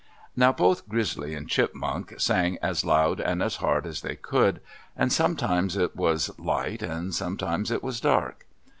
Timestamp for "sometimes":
5.13-5.77, 7.13-7.69